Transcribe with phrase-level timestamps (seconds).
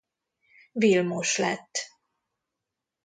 [0.73, 1.75] Vilmos lett.